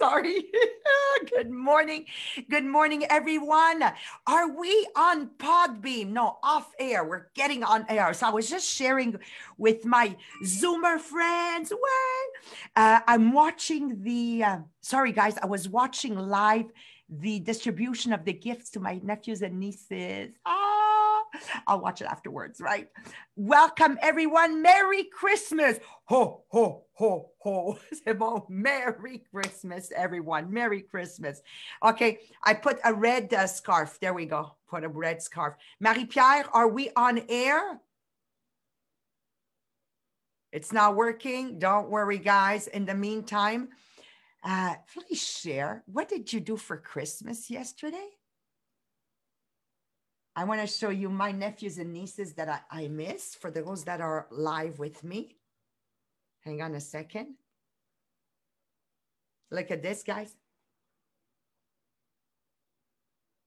[0.00, 0.44] sorry.
[1.36, 2.06] Good morning.
[2.48, 3.82] Good morning, everyone.
[4.26, 6.08] Are we on Podbean?
[6.08, 7.04] No, off air.
[7.04, 8.14] We're getting on air.
[8.14, 9.16] So I was just sharing
[9.58, 11.70] with my Zoomer friends.
[12.74, 16.72] Uh, I'm watching the, uh, sorry, guys, I was watching live
[17.10, 20.30] the distribution of the gifts to my nephews and nieces.
[20.46, 21.24] Ah,
[21.66, 22.88] I'll watch it afterwards, right?
[23.36, 24.62] Welcome, everyone.
[24.62, 25.78] Merry Christmas.
[26.04, 27.78] Ho, ho, ho, ho.
[28.18, 28.42] Bon.
[28.50, 30.52] Merry Christmas, everyone.
[30.52, 31.40] Merry Christmas.
[31.82, 33.98] Okay, I put a red uh, scarf.
[34.00, 34.54] There we go.
[34.68, 35.54] Put a red scarf.
[35.80, 37.80] Marie-Pierre, are we on air?
[40.52, 41.58] It's not working.
[41.58, 42.66] Don't worry, guys.
[42.66, 43.70] In the meantime,
[44.44, 45.82] uh, please share.
[45.86, 48.08] What did you do for Christmas yesterday?
[50.36, 53.84] I want to show you my nephews and nieces that I, I miss for those
[53.84, 55.39] that are live with me.
[56.44, 57.34] Hang on a second.
[59.50, 60.34] Look at this, guys.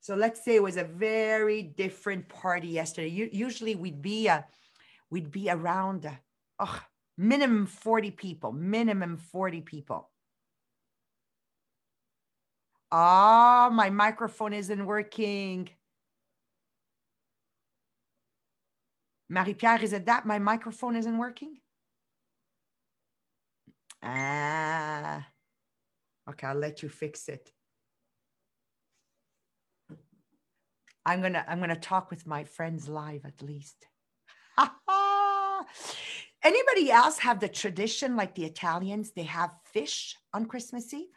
[0.02, 3.30] So let's say it was a very different party yesterday.
[3.32, 4.42] Usually we'd be uh,
[5.10, 6.10] we'd be around
[6.60, 6.80] oh,
[7.18, 10.10] minimum 40 people, minimum 40 people.
[12.92, 15.70] Ah, oh, my microphone isn't working.
[19.30, 21.58] Marie-Pierre, is it that my microphone isn't working?
[24.04, 25.26] Ah,
[26.30, 27.52] okay, I'll let you fix it.
[31.06, 33.88] I'm gonna I'm gonna talk with my friends live at least.
[36.44, 39.12] Anybody else have the tradition like the Italians?
[39.12, 41.08] They have fish on Christmas Eve.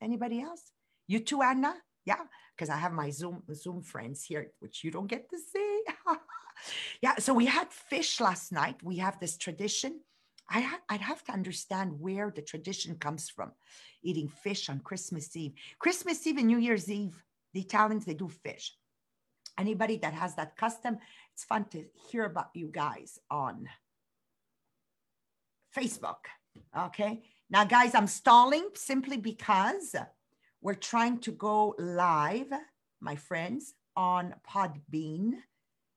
[0.00, 0.72] Anybody else?
[1.06, 1.74] You too, Anna?
[2.04, 2.20] Yeah,
[2.56, 5.82] because I have my Zoom Zoom friends here, which you don't get to see.
[7.02, 8.76] yeah, so we had fish last night.
[8.82, 10.00] We have this tradition.
[10.52, 13.52] I I'd have to understand where the tradition comes from,
[14.02, 15.54] eating fish on Christmas Eve.
[15.78, 18.76] Christmas Eve and New Year's Eve, the Italians they do fish.
[19.58, 20.98] Anybody that has that custom,
[21.32, 23.68] it's fun to hear about you guys on
[25.76, 26.26] Facebook.
[26.78, 29.96] Okay, now guys, I'm stalling simply because
[30.60, 32.52] we're trying to go live,
[33.00, 35.32] my friends, on Podbean.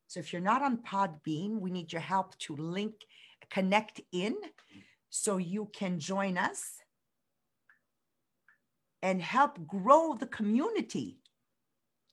[0.08, 2.94] So if you're not on Podbean, we need your help to link,
[3.50, 4.35] connect in
[5.09, 6.62] so you can join us
[9.01, 11.19] and help grow the community.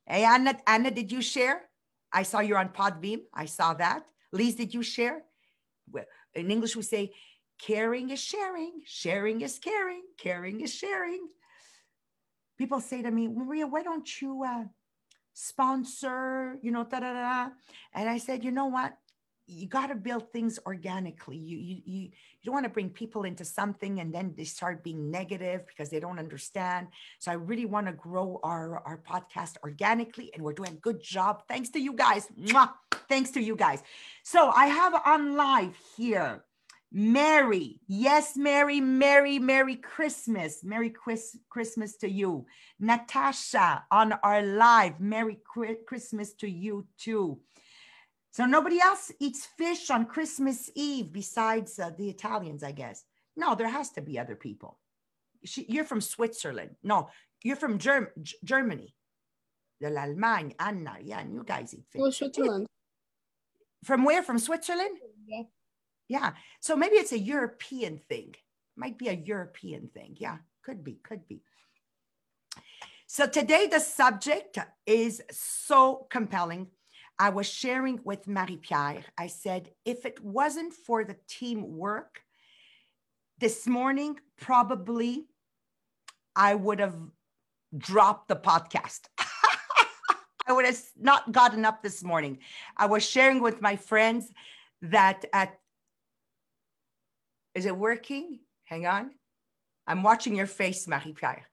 [0.06, 1.62] Hey, Anna, Anna, did you share?
[2.12, 3.20] I saw you're on Podbean.
[3.32, 4.04] I saw that.
[4.32, 5.22] Lise, did you share?
[6.34, 7.12] In English, we say,
[7.58, 11.28] caring is sharing, sharing is caring, caring is sharing
[12.62, 14.64] people say to me, Maria, why don't you uh,
[15.32, 17.50] sponsor, you know, da da da.
[17.92, 18.96] And I said, you know what?
[19.46, 21.36] You got to build things organically.
[21.36, 22.10] You, you, you, you
[22.44, 26.00] don't want to bring people into something and then they start being negative because they
[26.00, 26.88] don't understand.
[27.18, 31.02] So I really want to grow our, our podcast organically and we're doing a good
[31.02, 31.42] job.
[31.48, 32.28] Thanks to you guys.
[32.40, 32.70] Mwah!
[33.08, 33.82] Thanks to you guys.
[34.22, 36.44] So I have on live here
[36.94, 40.62] Mary, yes, Mary, Merry, Merry Christmas.
[40.62, 42.44] Merry Chris- Christmas to you.
[42.78, 45.38] Natasha on our live, Merry
[45.86, 47.40] Christmas to you too.
[48.32, 53.04] So nobody else eats fish on Christmas Eve besides uh, the Italians, I guess.
[53.36, 54.78] No, there has to be other people.
[55.44, 56.76] She, you're from Switzerland.
[56.82, 57.10] No,
[57.44, 58.94] you're from Germ- G- Germany.
[59.82, 60.96] L'Allemagne, Anna.
[61.02, 62.00] Yeah, and you guys eat fish.
[62.02, 62.66] Oh, Switzerland.
[63.84, 64.22] From where?
[64.22, 64.96] From Switzerland?
[65.26, 65.42] Yeah.
[66.08, 66.32] Yeah.
[66.60, 68.34] So maybe it's a European thing.
[68.76, 70.16] Might be a European thing.
[70.18, 70.38] Yeah.
[70.64, 71.00] Could be.
[71.02, 71.42] Could be.
[73.06, 76.68] So today the subject is so compelling.
[77.18, 79.04] I was sharing with Marie Pierre.
[79.16, 82.22] I said, if it wasn't for the teamwork,
[83.42, 85.26] this morning, probably
[86.36, 86.94] I would have
[87.76, 89.00] dropped the podcast.
[90.46, 92.38] I would have not gotten up this morning.
[92.76, 94.30] I was sharing with my friends
[94.82, 95.58] that at
[97.56, 98.38] is it working?
[98.64, 99.10] Hang on.
[99.88, 101.50] I'm watching your face, Marie Pierre.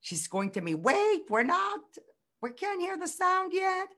[0.00, 1.80] She's going to me, wait, we're not,
[2.40, 3.88] we can't hear the sound yet.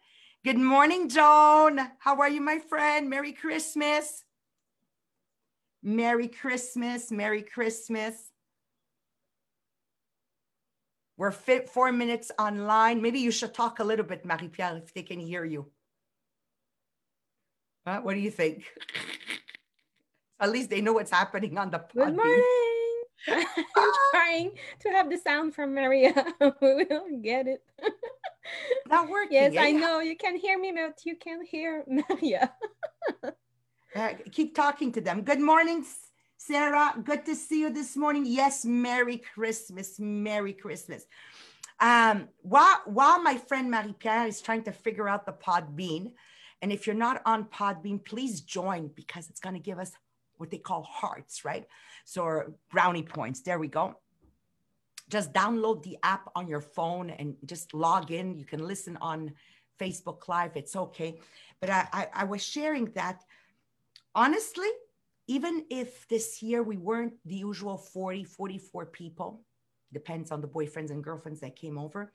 [0.46, 1.80] Good morning, Joan.
[1.98, 3.10] How are you, my friend?
[3.10, 4.22] Merry Christmas.
[5.82, 7.10] Merry Christmas.
[7.10, 8.30] Merry Christmas.
[11.16, 13.02] We're fit four minutes online.
[13.02, 15.66] Maybe you should talk a little bit, Marie Pierre, if they can hear you.
[17.82, 18.66] What do you think?
[20.38, 22.14] At least they know what's happening on the pod.
[22.14, 22.44] Good morning.
[23.76, 26.14] I'm trying to have the sound from Maria.
[26.40, 27.64] we will get it.
[28.88, 29.32] Not working.
[29.32, 29.60] Yes, eh?
[29.60, 30.00] I know.
[30.00, 32.52] You can hear me, but you can't hear Maria.
[33.94, 35.22] uh, keep talking to them.
[35.22, 35.84] Good morning,
[36.36, 38.24] Sarah, good to see you this morning.
[38.26, 39.98] Yes, Merry Christmas.
[39.98, 41.04] Merry Christmas.
[41.80, 46.12] Um, while, while my friend Marie Pierre is trying to figure out the Podbean,
[46.62, 49.92] and if you're not on Podbean, please join because it's going to give us
[50.36, 51.66] what they call hearts, right?
[52.04, 53.40] So brownie points.
[53.40, 53.96] There we go.
[55.08, 58.36] Just download the app on your phone and just log in.
[58.36, 59.32] You can listen on
[59.80, 60.56] Facebook Live.
[60.56, 61.18] It's okay.
[61.60, 63.22] But I, I, I was sharing that
[64.14, 64.68] honestly,
[65.28, 69.42] even if this year we weren't the usual 40, 44 people,
[69.92, 72.12] depends on the boyfriends and girlfriends that came over.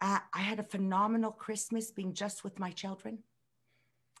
[0.00, 3.18] Uh, I had a phenomenal Christmas being just with my children,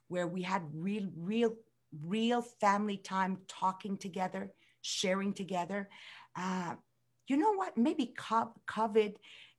[0.08, 1.54] where we had real, real,
[2.02, 4.50] real family time talking together,
[4.82, 5.88] sharing together.
[6.36, 6.74] Uh,
[7.28, 7.76] you know what?
[7.76, 9.14] Maybe COVID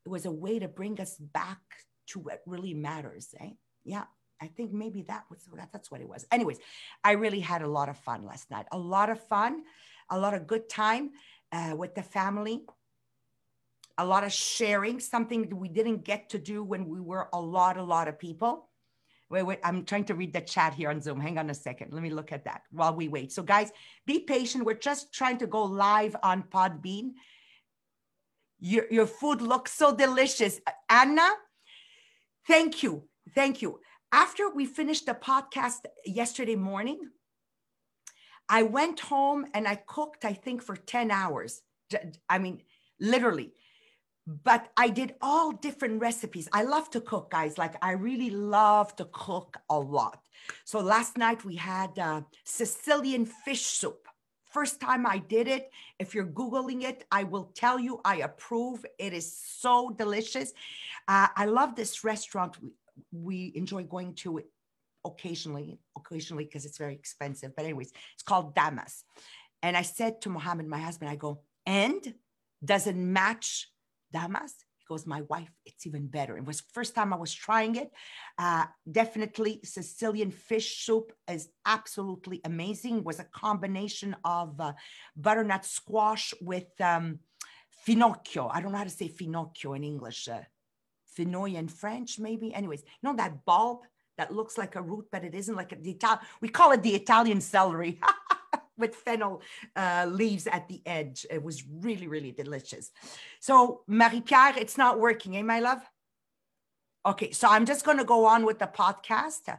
[0.05, 1.59] was a way to bring us back
[2.07, 3.33] to what really matters.
[3.39, 3.51] Eh?
[3.83, 4.05] Yeah,
[4.41, 6.25] I think maybe that was that's what it was.
[6.31, 6.59] Anyways,
[7.03, 8.65] I really had a lot of fun last night.
[8.71, 9.63] A lot of fun,
[10.09, 11.11] a lot of good time
[11.51, 12.61] uh, with the family.
[13.97, 17.75] A lot of sharing, something we didn't get to do when we were a lot,
[17.75, 18.69] a lot of people.
[19.29, 21.19] Wait, wait, I'm trying to read the chat here on Zoom.
[21.19, 21.93] Hang on a second.
[21.93, 23.31] Let me look at that while we wait.
[23.31, 23.71] So, guys,
[24.07, 24.65] be patient.
[24.65, 27.11] We're just trying to go live on Podbean.
[28.59, 30.59] Your, your food looks so delicious.
[30.89, 31.29] Anna,
[32.47, 33.03] thank you.
[33.35, 33.79] Thank you
[34.11, 36.99] after we finished the podcast yesterday morning,
[38.47, 41.61] I went home and I cooked, I think, for 10 hours.
[42.27, 42.63] I mean,
[42.99, 43.53] literally.
[44.25, 46.47] But I did all different recipes.
[46.53, 47.57] I love to cook, guys.
[47.57, 50.19] Like, I really love to cook a lot.
[50.65, 54.07] So last night we had uh, Sicilian fish soup.
[54.49, 55.71] First time I did it.
[55.99, 58.85] If you're Googling it, I will tell you I approve.
[58.97, 60.53] It is so delicious.
[61.07, 62.57] Uh, I love this restaurant
[63.11, 64.47] we enjoy going to it
[65.05, 67.55] occasionally, occasionally because it's very expensive.
[67.55, 69.03] But anyways, it's called Damas.
[69.61, 72.13] And I said to Mohammed, my husband, I go, and
[72.63, 73.69] doesn't match
[74.11, 74.53] Damas.
[74.89, 76.35] Goes, my wife, it's even better.
[76.35, 77.91] It was first time I was trying it.
[78.39, 82.97] Uh, definitely Sicilian fish soup is absolutely amazing.
[82.97, 84.73] It was a combination of uh,
[85.15, 87.19] butternut squash with um,
[87.87, 88.49] finocchio.
[88.51, 90.27] I don't know how to say finocchio in English.
[90.27, 90.41] Uh,
[91.15, 92.53] Fenouil in French, maybe.
[92.53, 93.81] Anyways, you know that bulb
[94.17, 96.83] that looks like a root, but it isn't like a, the Italian, we call it
[96.83, 97.99] the Italian celery
[98.79, 99.41] with fennel
[99.75, 101.25] uh, leaves at the edge.
[101.29, 102.91] It was really, really delicious.
[103.39, 105.81] So Marie-Pierre, it's not working, eh, my love?
[107.05, 109.57] Okay, so I'm just going to go on with the podcast.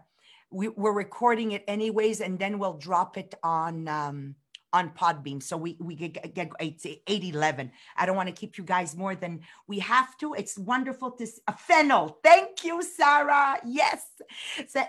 [0.51, 4.35] We, are recording it anyways, and then we'll drop it on um,
[4.73, 5.43] on Podbean.
[5.43, 7.73] So we, we get, get 8, 8 11.
[7.97, 10.35] I don't want to keep you guys more than we have to.
[10.35, 12.19] It's wonderful to a fennel.
[12.23, 13.59] Thank you, Sarah.
[13.67, 14.07] Yes.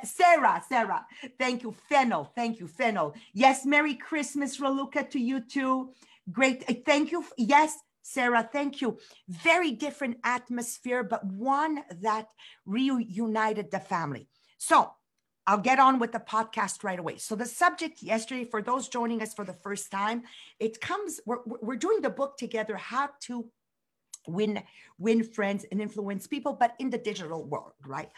[0.04, 1.06] Sarah, Sarah.
[1.40, 1.76] Thank you.
[1.90, 2.32] Fennel.
[2.36, 3.16] Thank you, fennel.
[3.34, 3.66] Yes.
[3.66, 5.92] Merry Christmas, Raluca, to you too.
[6.32, 6.64] Great.
[6.70, 7.26] Uh, thank you.
[7.38, 7.78] Yes.
[8.04, 8.98] Sarah, thank you.
[9.30, 12.28] Very different atmosphere, but one that
[12.66, 14.28] reunited the family.
[14.58, 14.92] So
[15.48, 17.18] I'll get on with the podcast right away.
[17.18, 20.24] So the subject yesterday, for those joining us for the first time,
[20.60, 21.20] it comes.
[21.26, 22.76] We're we're doing the book together.
[22.78, 23.46] How to
[24.28, 24.62] win
[25.00, 28.10] win friends and influence people, but in the digital world, right?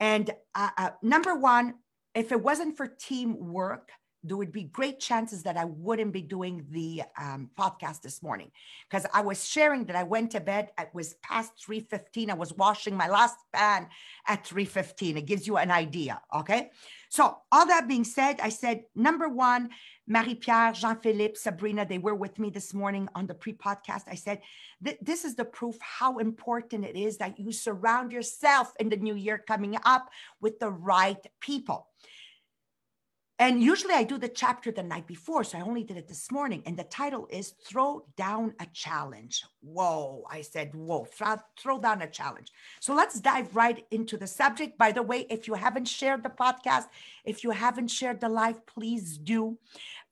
[0.00, 1.74] And uh, uh, number one,
[2.14, 3.90] if it wasn't for teamwork,
[4.22, 8.50] there would be great chances that I wouldn't be doing the um, podcast this morning
[8.88, 10.70] because I was sharing that I went to bed.
[10.78, 12.30] It was past 3:15.
[12.30, 13.88] I was washing my last pan
[14.26, 15.16] at 3:15.
[15.16, 16.20] It gives you an idea.
[16.34, 16.70] Okay.
[17.08, 19.70] So all that being said, I said number one,
[20.08, 24.02] Marie-Pierre, Jean-Philippe, Sabrina, they were with me this morning on the pre-podcast.
[24.08, 24.40] I said,
[24.80, 29.14] this is the proof how important it is that you surround yourself in the new
[29.14, 30.10] year coming up
[30.40, 31.88] with the right people.
[33.38, 35.44] And usually I do the chapter the night before.
[35.44, 36.62] So I only did it this morning.
[36.64, 39.44] And the title is Throw Down a Challenge.
[39.60, 40.24] Whoa.
[40.30, 42.48] I said, whoa, throw, throw down a challenge.
[42.80, 44.78] So let's dive right into the subject.
[44.78, 46.86] By the way, if you haven't shared the podcast,
[47.24, 49.58] if you haven't shared the live, please do.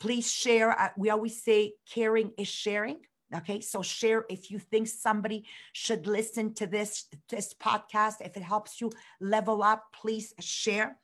[0.01, 0.79] Please share.
[0.79, 2.99] Uh, we always say caring is sharing.
[3.35, 8.17] Okay, so share if you think somebody should listen to this this podcast.
[8.21, 10.99] If it helps you level up, please share.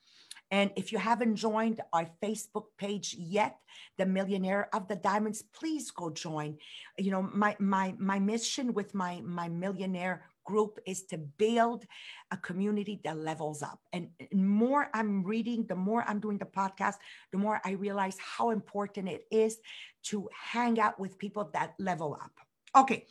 [0.51, 3.57] And if you haven't joined our Facebook page yet,
[3.97, 6.57] the Millionaire of the Diamonds, please go join.
[6.97, 11.85] You know, my my my mission with my my millionaire group is to build
[12.31, 13.79] a community that levels up.
[13.93, 16.95] And more I'm reading, the more I'm doing the podcast,
[17.31, 19.59] the more I realize how important it is
[20.03, 22.31] to hang out with people that level up.
[22.75, 23.05] Okay.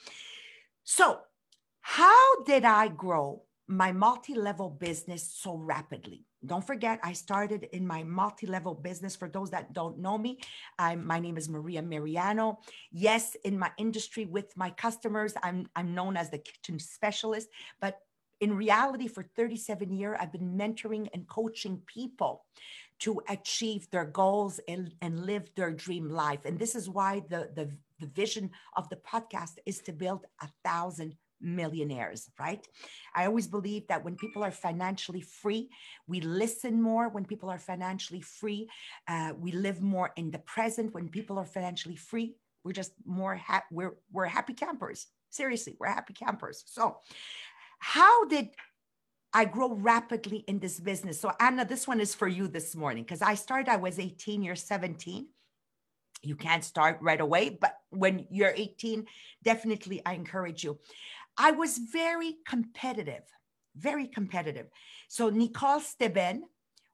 [0.84, 1.20] So,
[1.80, 6.26] how did I grow my multi-level business so rapidly?
[6.44, 9.14] Don't forget, I started in my multi-level business.
[9.14, 10.38] For those that don't know me,
[10.78, 12.60] I'm, my name is Maria Mariano.
[12.90, 17.48] Yes, in my industry with my customers, I'm, I'm known as the kitchen specialist,
[17.80, 17.98] but
[18.40, 22.46] in reality, for 37 years, I've been mentoring and coaching people
[23.00, 26.40] to achieve their goals and, and live their dream life.
[26.44, 30.48] And this is why the, the, the vision of the podcast is to build a
[30.64, 32.66] thousand millionaires, right?
[33.14, 35.70] I always believe that when people are financially free,
[36.06, 37.08] we listen more.
[37.08, 38.68] When people are financially free,
[39.08, 40.94] uh, we live more in the present.
[40.94, 43.66] When people are financially free, we're just more happy.
[43.70, 45.06] We're we're happy campers.
[45.30, 46.62] Seriously, we're happy campers.
[46.66, 46.98] So,
[47.78, 48.48] how did
[49.32, 51.20] I grow rapidly in this business?
[51.20, 53.70] So, Anna, this one is for you this morning because I started.
[53.70, 54.42] I was 18.
[54.42, 55.26] You're 17
[56.22, 59.06] you can't start right away but when you're 18
[59.42, 60.78] definitely i encourage you
[61.42, 63.22] I was very competitive,
[63.74, 64.66] very competitive.
[65.08, 66.42] So Nicole Steben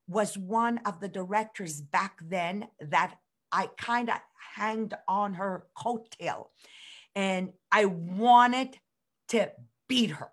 [0.07, 3.17] was one of the directors back then that
[3.51, 4.19] I kind of
[4.55, 6.47] hanged on her coattail
[7.17, 8.79] and I wanted
[9.31, 9.51] to
[9.89, 10.31] beat her.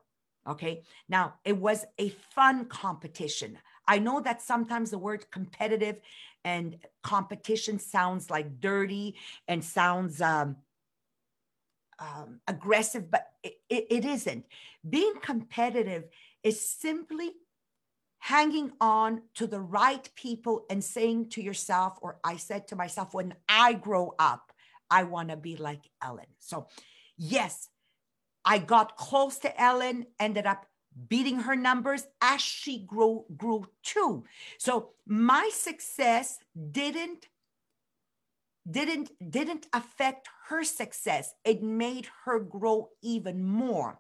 [0.48, 0.84] Okay.
[1.10, 3.58] Now it was a fun competition.
[3.88, 5.98] I know that sometimes the word competitive
[6.46, 9.16] and competition sounds like dirty
[9.48, 10.58] and sounds um,
[12.04, 14.46] um, aggressive, but it, it, isn't.
[14.88, 16.06] Being competitive
[16.44, 17.32] is simply
[18.20, 23.14] hanging on to the right people and saying to yourself, or I said to myself,
[23.14, 24.52] when I grow up,
[24.90, 26.26] I want to be like Ellen.
[26.40, 26.68] So,
[27.18, 27.70] yes,
[28.44, 30.66] I got close to Ellen, ended up
[31.08, 34.24] beating her numbers as she grew grew too.
[34.58, 36.38] So my success
[36.72, 37.28] didn't
[38.70, 44.00] didn't didn't affect her success it made her grow even more.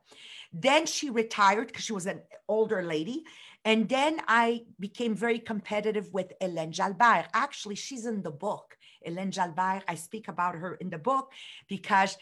[0.51, 3.23] Then she retired because she was an older lady
[3.65, 7.25] and then i became very competitive with hélène jalbert.
[7.33, 8.77] Actually she's in the book.
[9.07, 11.31] Hélène jalbert i speak about her in the book
[11.67, 12.17] because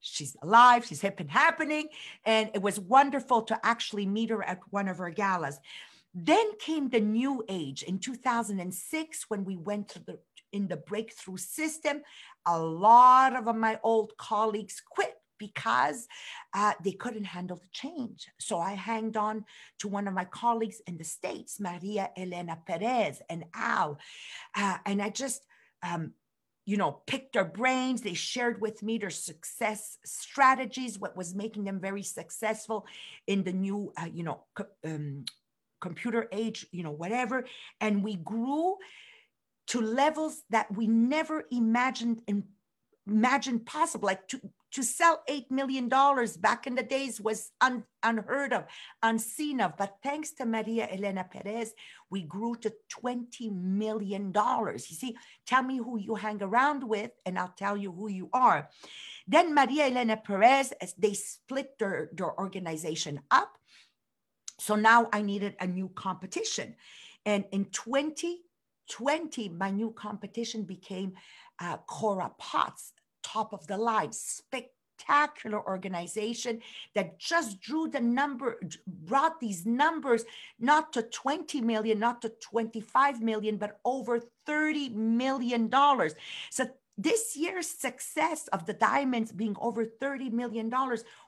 [0.00, 1.88] she's alive she's hip and happening
[2.24, 5.58] and it was wonderful to actually meet her at one of her galas.
[6.14, 10.18] Then came the new age in 2006 when we went to the
[10.54, 11.96] in the breakthrough system.
[12.46, 16.06] A lot of my old colleagues quit because
[16.54, 18.28] uh, they couldn't handle the change.
[18.38, 19.44] So I hanged on
[19.80, 23.98] to one of my colleagues in the States, Maria Elena Perez and Al.
[24.54, 25.44] Uh, and I just,
[25.82, 26.12] um,
[26.64, 28.00] you know, picked their brains.
[28.00, 32.86] They shared with me their success strategies, what was making them very successful
[33.26, 35.24] in the new, uh, you know, co- um,
[35.80, 37.44] computer age, you know, whatever.
[37.80, 38.76] And we grew
[39.68, 42.22] to levels that we never imagined
[43.06, 44.06] imagined possible.
[44.06, 44.40] Like to,
[44.72, 45.88] to sell $8 million
[46.40, 48.64] back in the days was un, unheard of,
[49.02, 49.76] unseen of.
[49.76, 51.74] But thanks to Maria Elena Perez,
[52.10, 52.72] we grew to
[53.04, 54.32] $20 million.
[54.34, 55.16] You see,
[55.46, 58.68] tell me who you hang around with, and I'll tell you who you are.
[59.28, 63.56] Then Maria Elena Perez, as they split their, their organization up.
[64.58, 66.74] So now I needed a new competition.
[67.26, 68.40] And in 20
[68.88, 71.14] 20, my new competition became
[71.60, 76.60] uh, Cora Potts, top of the line, spectacular organization
[76.94, 80.24] that just drew the number, brought these numbers
[80.58, 86.14] not to 20 million, not to 25 million, but over 30 million dollars.
[86.50, 90.72] So this year's success of the diamonds being over $30 million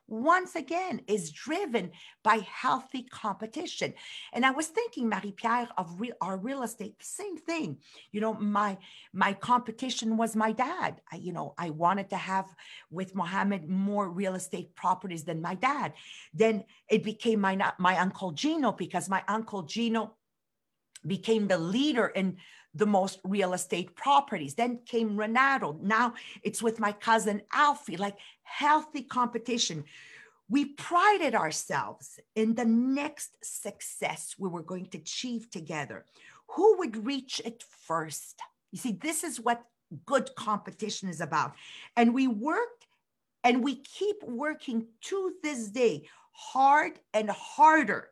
[0.09, 1.91] once again is driven
[2.23, 3.95] by healthy competition.
[4.33, 7.79] And I was thinking, Marie-Pierre, of re- our real estate, the same thing.
[8.13, 8.79] You know, my
[9.13, 11.01] my competition was my dad.
[11.11, 12.47] I, you know, I wanted to have
[12.91, 15.95] with Mohammed more real estate properties than my dad.
[16.33, 20.15] Then it became my my uncle Gino because my uncle Gino
[21.07, 22.37] became the leader in
[22.77, 24.55] the most real estate properties.
[24.55, 25.79] Then came Renato.
[25.83, 29.85] Now it's with my cousin Alfie, like healthy competition.
[30.49, 36.05] We prided ourselves in the next success we were going to achieve together.
[36.51, 38.41] Who would reach it first?
[38.71, 39.65] You see, this is what
[40.05, 41.55] good competition is about.
[41.97, 42.87] And we worked
[43.43, 48.11] and we keep working to this day hard and harder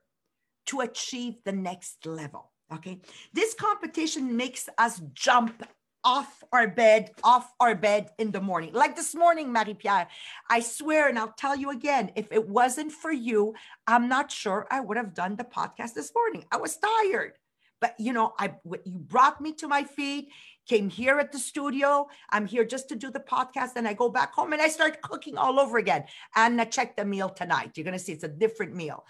[0.67, 2.51] to achieve the next level.
[2.73, 3.01] Okay.
[3.33, 5.63] This competition makes us jump
[6.05, 8.73] off our bed, off our bed in the morning.
[8.73, 10.07] Like this morning, Marie Pierre,
[10.51, 13.55] I swear, and I'll tell you again, if it wasn't for you,
[13.87, 16.45] I'm not sure I would have done the podcast this morning.
[16.53, 17.33] I was tired.
[17.81, 18.55] But you know, I
[18.85, 20.31] you brought me to my feet,
[20.67, 22.09] came here at the studio.
[22.31, 23.73] I'm here just to do the podcast.
[23.77, 26.05] And I go back home and I start cooking all over again.
[26.35, 27.73] And I check the meal tonight.
[27.75, 29.05] You're to see it's a different meal.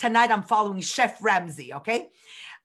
[0.00, 1.74] Tonight, I'm following Chef Ramsay.
[1.74, 2.08] Okay.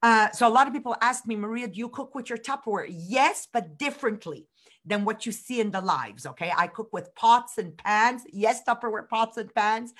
[0.03, 2.88] Uh, so a lot of people ask me, Maria, do you cook with your Tupperware?
[2.89, 4.48] Yes, but differently
[4.84, 6.25] than what you see in the lives.
[6.25, 6.51] Okay.
[6.55, 8.24] I cook with pots and pans.
[8.31, 9.93] Yes, Tupperware pots and pans.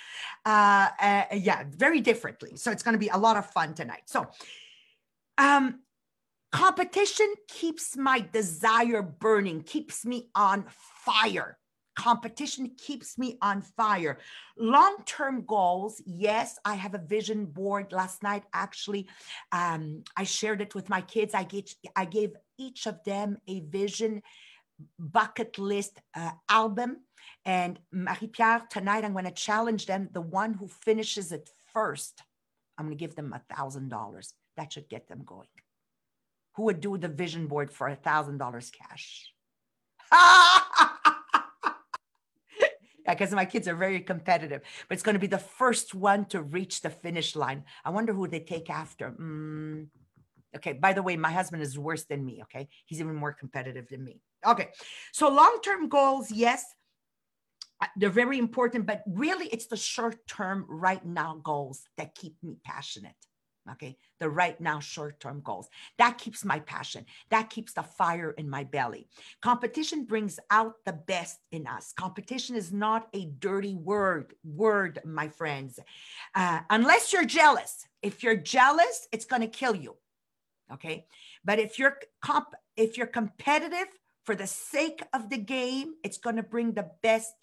[0.46, 2.56] Uh, uh, yeah, very differently.
[2.56, 4.04] So it's going to be a lot of fun tonight.
[4.06, 4.28] So,
[5.38, 5.82] um,
[6.52, 10.66] competition keeps my desire burning, keeps me on
[11.06, 11.58] fire.
[11.96, 14.18] Competition keeps me on fire.
[14.58, 17.92] Long term goals, yes, I have a vision board.
[17.92, 19.08] Last night, actually,
[19.52, 21.34] um, I shared it with my kids.
[21.34, 24.22] I gave, I gave each of them a vision
[24.98, 26.98] bucket list uh, album.
[27.46, 30.10] And Marie Pierre, tonight I'm going to challenge them.
[30.12, 32.22] The one who finishes it first,
[32.78, 34.34] I'm going to give them a thousand dollars.
[34.58, 35.48] That should get them going.
[36.56, 39.34] Who would do the vision board for a thousand dollars cash?
[43.08, 46.42] because my kids are very competitive, but it's going to be the first one to
[46.42, 47.64] reach the finish line.
[47.84, 49.12] I wonder who they take after.
[49.12, 49.88] Mm.
[50.56, 52.42] Okay, by the way, my husband is worse than me.
[52.44, 54.20] Okay, he's even more competitive than me.
[54.46, 54.70] Okay,
[55.14, 56.66] so long term goals, yes,
[57.82, 62.36] uh, they're very important, but really it's the short term, right now goals that keep
[62.44, 63.16] me passionate.
[63.70, 65.70] Okay, the right now short term goals.
[66.00, 67.06] That keeps my passion.
[67.30, 69.08] That keeps the fire in my belly.
[69.42, 71.94] Competition brings out the best in us.
[71.94, 75.80] Competition is not a dirty word, word, my friends.
[76.34, 77.86] Uh, unless you're jealous.
[78.02, 79.96] If you're jealous, it's going to kill you.
[80.74, 81.06] Okay,
[81.46, 83.88] but if you're comp, if you're competitive
[84.26, 87.34] for the sake of the game, it's going to bring the best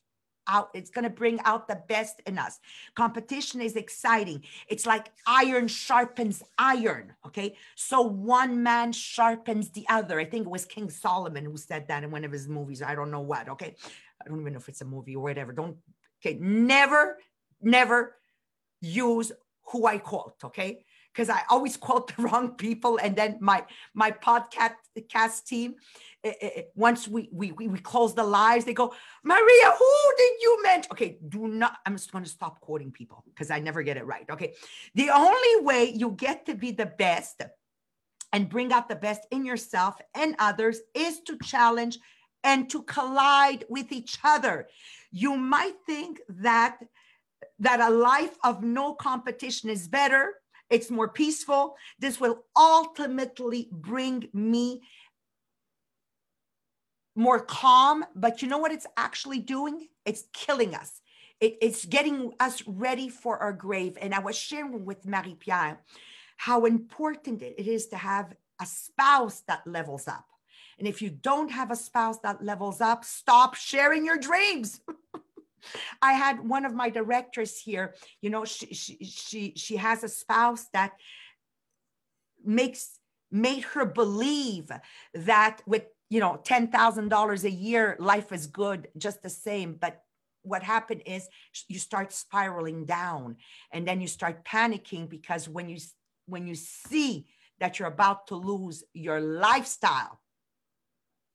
[0.48, 0.70] out.
[0.74, 2.58] It's going to bring out the best in us.
[2.94, 4.42] Competition is exciting.
[4.68, 7.14] It's like iron sharpens iron.
[7.26, 7.56] Okay.
[7.76, 10.18] So one man sharpens the other.
[10.18, 12.82] I think it was King Solomon who said that in one of his movies.
[12.82, 13.48] I don't know what.
[13.48, 13.76] Okay.
[14.24, 15.52] I don't even know if it's a movie or whatever.
[15.52, 15.76] Don't,
[16.20, 16.38] okay.
[16.40, 17.18] Never,
[17.62, 18.16] never
[18.80, 19.30] use
[19.70, 20.34] who I quote.
[20.44, 20.84] Okay
[21.18, 22.98] because I always quote the wrong people.
[23.02, 24.74] And then my my podcast
[25.08, 25.74] cast team,
[26.22, 28.94] it, eh, it, eh, eh, once we, we we we close the lives, they go,
[29.24, 30.92] Maria, who did you mention?
[30.92, 31.76] Okay, do not.
[31.84, 34.26] I'm just going to stop quoting people because I never get it right.
[34.30, 34.54] Okay,
[34.94, 37.42] the only way you get to be the best
[38.32, 41.98] and bring out the best in yourself and others is to challenge
[42.44, 44.68] and to collide with each other.
[45.10, 46.78] You might think that
[47.60, 50.34] that a life of no competition is better
[50.70, 51.76] it's more peaceful.
[51.98, 54.82] This will ultimately bring me
[57.14, 58.04] more calm.
[58.14, 59.88] But you know what it's actually doing?
[60.04, 61.00] It's killing us.
[61.40, 63.96] It, it's getting us ready for our grave.
[64.00, 65.80] And I was sharing with Marie Pierre
[66.36, 70.26] how important it is to have a spouse that levels up.
[70.78, 74.80] And if you don't have a spouse that levels up, stop sharing your dreams.
[76.02, 80.08] I had one of my directors here, you know, she, she, she, she has a
[80.08, 80.92] spouse that
[82.44, 82.98] makes,
[83.30, 84.70] made her believe
[85.14, 89.74] that with, you know, $10,000 a year, life is good just the same.
[89.74, 90.00] But
[90.42, 91.28] what happened is
[91.68, 93.36] you start spiraling down
[93.72, 95.78] and then you start panicking because when you,
[96.26, 97.26] when you see
[97.60, 100.20] that you're about to lose your lifestyle,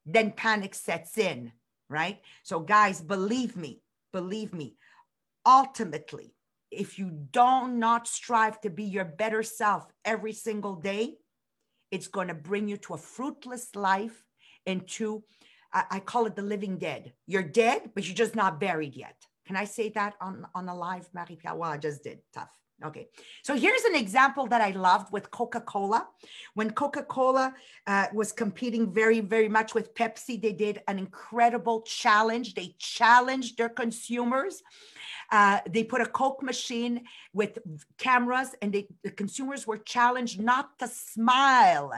[0.05, 1.51] then panic sets in,
[1.89, 2.19] right?
[2.43, 3.82] So guys, believe me,
[4.13, 4.77] believe me,
[5.45, 6.33] ultimately,
[6.71, 11.15] if you do not not strive to be your better self every single day,
[11.91, 14.23] it's going to bring you to a fruitless life
[14.65, 15.23] into,
[15.73, 17.13] I, I call it the living dead.
[17.27, 19.15] You're dead, but you're just not buried yet.
[19.45, 21.55] Can I say that on, on a live, Marie Pierre?
[21.55, 22.19] Well, I just did.
[22.33, 22.51] Tough.
[22.83, 23.07] Okay,
[23.43, 26.07] so here's an example that I loved with Coca Cola.
[26.53, 27.53] When Coca Cola
[27.87, 32.55] uh, was competing very, very much with Pepsi, they did an incredible challenge.
[32.55, 34.61] They challenged their consumers
[35.33, 37.57] uh, they put a Coke machine with
[37.97, 41.91] cameras, and they, the consumers were challenged not to smile.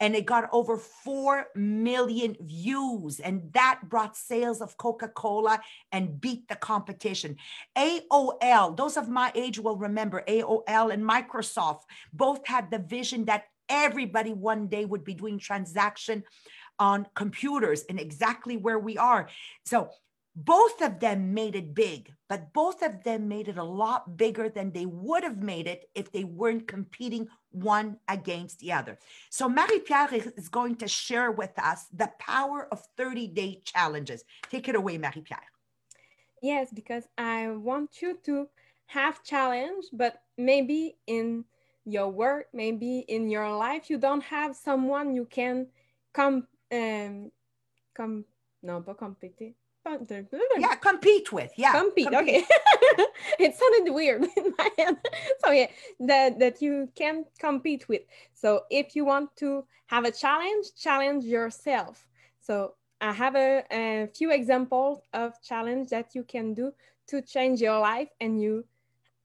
[0.00, 3.20] And it got over 4 million views.
[3.20, 7.36] And that brought sales of Coca Cola and beat the competition.
[7.74, 13.44] AOL, those of my age will remember AOL and Microsoft both had the vision that
[13.70, 16.22] everybody one day would be doing transaction
[16.78, 19.30] on computers and exactly where we are.
[19.64, 19.88] So
[20.36, 24.48] both of them made it big, but both of them made it a lot bigger
[24.48, 28.98] than they would have made it if they weren't competing one against the other.
[29.30, 34.24] So Marie Pierre is going to share with us the power of 30 day challenges.
[34.50, 35.50] Take it away, Marie Pierre.
[36.42, 38.48] Yes, because I want you to
[38.86, 41.44] have challenge, but maybe in
[41.84, 45.68] your work, maybe in your life, you don't have someone you can
[46.12, 47.30] come um,
[47.94, 48.24] com
[48.62, 49.54] no, pas compéter.
[50.60, 51.52] Yeah, compete with.
[51.56, 51.72] Yeah.
[51.72, 52.10] Compete.
[52.10, 52.44] compete.
[52.44, 53.04] Okay.
[53.38, 54.96] it sounded weird in my head.
[55.44, 55.66] So yeah,
[56.00, 58.02] that that you can compete with.
[58.32, 62.06] So if you want to have a challenge, challenge yourself.
[62.40, 66.72] So I have a, a few examples of challenge that you can do
[67.08, 68.64] to change your life and you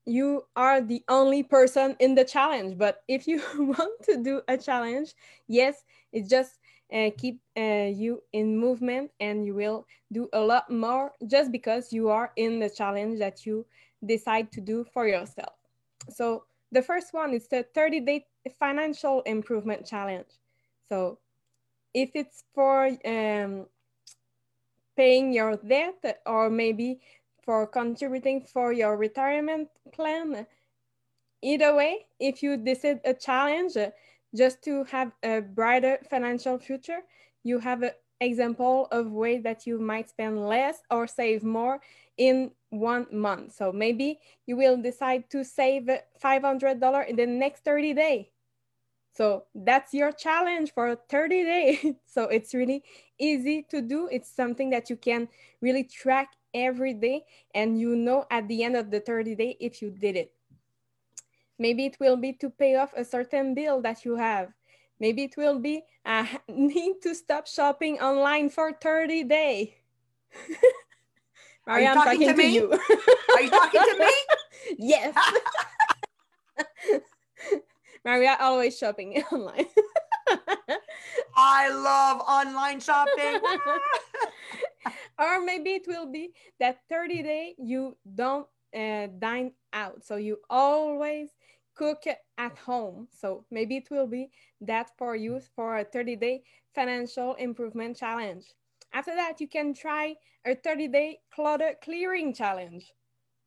[0.06, 4.58] you are the only person in the challenge but if you want to do a
[4.58, 5.14] challenge
[5.48, 6.59] yes it's just
[6.94, 11.94] uh, keep uh, you in movement and you will do a lot more just because
[11.94, 13.66] you are in the challenge that you
[14.06, 15.54] decide to do for yourself
[16.10, 18.26] so the first one is the 30 day
[18.60, 20.40] financial improvement challenge
[20.88, 21.20] so
[21.94, 23.66] if it's for um,
[25.00, 27.00] paying your debt or maybe
[27.50, 30.46] for contributing for your retirement plan.
[31.42, 33.78] Either way, if you decide a challenge
[34.36, 37.00] just to have a brighter financial future,
[37.44, 41.80] you have an example of ways that you might spend less or save more
[42.18, 43.54] in one month.
[43.54, 45.90] So maybe you will decide to save
[46.22, 48.26] $500 in the next 30 days.
[49.16, 51.96] So that's your challenge for 30 days.
[52.06, 52.84] so it's really
[53.20, 54.08] easy to do.
[54.12, 55.28] It's something that you can
[55.62, 59.82] really track every day and you know at the end of the 30 day if
[59.82, 60.34] you did it.
[61.60, 64.50] Maybe it will be to pay off a certain bill that you have.
[65.00, 69.70] Maybe it will be uh, need to stop shopping online for 30 days.
[71.68, 72.72] Maria, Are you talking, talking to, to, you.
[73.36, 74.14] Are you talking to me?
[74.80, 75.16] yes.
[78.06, 79.68] Maria always shopping online.
[81.36, 83.40] I love online shopping.
[85.20, 90.04] or maybe it will be that 30 day you don't uh, dine out.
[90.06, 91.30] So you always
[91.80, 92.04] cook
[92.38, 93.08] at home.
[93.10, 96.44] So maybe it will be that for you for a 30 day
[96.76, 98.48] financial improvement challenge.
[98.92, 100.16] After that, you can try
[100.46, 102.92] a 30 day clutter clearing challenge.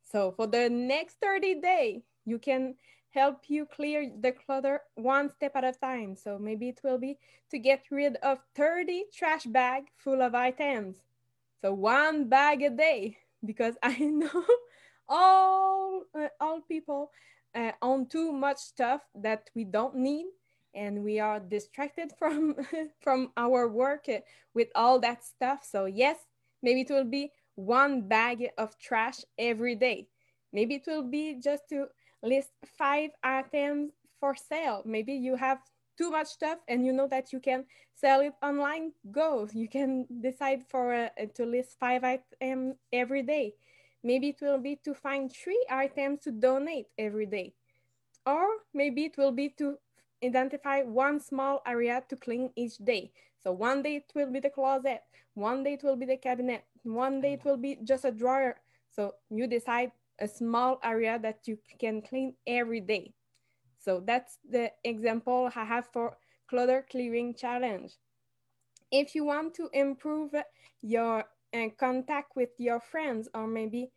[0.03, 2.75] So for the next 30 day, you can
[3.11, 6.16] help you clear the clutter one step at a time.
[6.16, 7.18] So maybe it will be
[7.51, 10.97] to get rid of 30 trash bag full of items.
[11.61, 14.45] So one bag a day, because I know
[15.07, 17.11] all, uh, all people
[17.55, 20.27] uh, own too much stuff that we don't need
[20.75, 22.57] and we are distracted from,
[23.01, 24.07] from our work
[24.55, 25.61] with all that stuff.
[25.69, 26.17] So yes,
[26.62, 30.09] maybe it will be one bag of trash every day.
[30.53, 31.87] Maybe it will be just to
[32.23, 34.83] list five items for sale.
[34.85, 35.59] Maybe you have
[35.99, 38.93] too much stuff and you know that you can sell it online.
[39.11, 39.49] Go.
[39.53, 43.55] You can decide for uh, to list five items every day.
[44.03, 47.55] Maybe it will be to find three items to donate every day.
[48.27, 49.77] Or maybe it will be to
[50.25, 53.12] identify one small area to clean each day.
[53.43, 55.03] So one day it will be the closet,
[55.35, 58.61] one day it will be the cabinet, one day it will be just a drawer.
[58.91, 63.15] So you decide a small area that you can clean every day.
[63.79, 66.17] So that's the example I have for
[66.49, 67.95] clutter clearing challenge.
[68.93, 70.35] If you want to improve
[70.83, 73.91] your uh, contact with your friends or maybe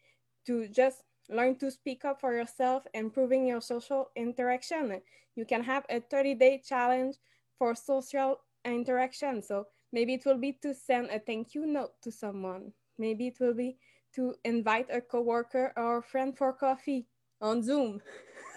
[0.46, 5.02] to just learn to speak up for yourself, improving your social interaction,
[5.36, 7.18] you can have a 30 day challenge
[7.58, 9.42] for social interaction.
[9.42, 12.74] So maybe it will be to send a thank you note to someone.
[12.98, 13.78] Maybe it will be
[14.16, 17.08] to invite a coworker or friend for coffee
[17.42, 18.02] on Zoom,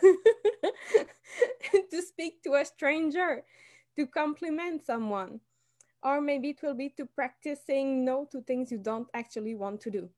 [1.91, 3.43] to speak to a stranger,
[3.97, 5.41] to compliment someone,
[6.03, 9.81] or maybe it will be to practice saying no to things you don't actually want
[9.83, 10.09] to do.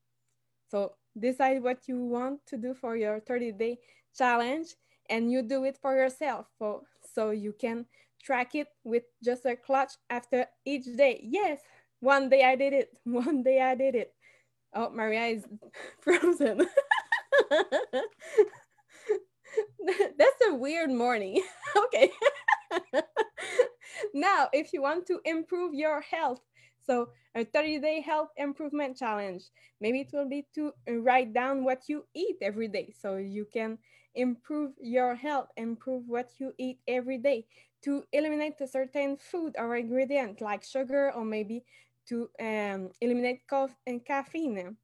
[0.69, 3.79] So decide what you want to do for your 30 day
[4.17, 4.75] challenge
[5.09, 7.85] and you do it for yourself so, so you can
[8.23, 11.19] track it with just a clutch after each day.
[11.23, 11.59] Yes,
[11.99, 14.13] one day I did it, one day I did it.
[14.73, 15.45] Oh, Maria is
[16.01, 16.67] frozen.
[20.17, 21.41] That's a weird morning.
[21.77, 22.11] okay.
[24.13, 26.41] Now, if you want to improve your health,
[26.85, 29.43] so a 30 day health improvement challenge,
[29.79, 33.77] maybe it will be to write down what you eat every day so you can
[34.15, 37.45] improve your health, improve what you eat every day,
[37.83, 41.63] to eliminate a certain food or ingredient like sugar or maybe
[42.07, 44.75] to um, eliminate cough and caffeine,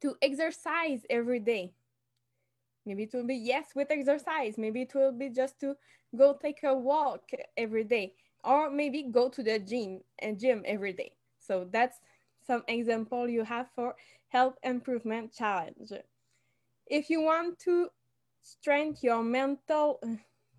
[0.00, 1.72] to exercise every day.
[2.86, 4.56] Maybe it will be yes with exercise.
[4.56, 5.74] Maybe it will be just to
[6.16, 8.14] go take a walk every day,
[8.46, 11.12] or maybe go to the gym and gym every day.
[11.40, 11.98] So that's
[12.46, 13.96] some example you have for
[14.28, 15.92] health improvement challenge.
[16.86, 17.90] If you want to
[18.42, 20.00] strengthen your mental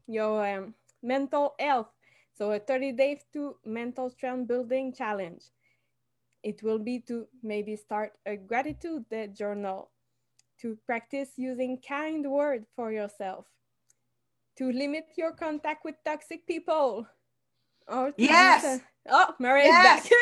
[0.07, 1.91] your um, mental health
[2.33, 5.51] So a 30 days to mental strength building challenge.
[6.43, 9.91] It will be to maybe start a gratitude journal,
[10.61, 13.47] to practice using kind words for yourself,
[14.57, 17.07] to limit your contact with toxic people.
[17.87, 18.63] Oh, or yes.
[18.63, 20.05] A, oh, Mary yes.
[20.05, 20.19] is back.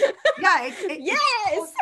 [0.40, 0.64] yeah.
[0.64, 1.72] It, it, yes.